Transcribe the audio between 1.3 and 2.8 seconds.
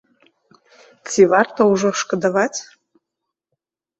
варта ўжо шкадаваць?